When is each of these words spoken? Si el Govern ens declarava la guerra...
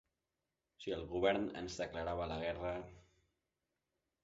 Si 0.85 0.93
el 0.95 1.05
Govern 1.11 1.45
ens 1.61 1.77
declarava 1.83 2.27
la 2.33 2.41
guerra... 2.47 2.75